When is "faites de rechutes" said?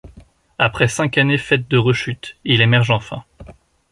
1.37-2.35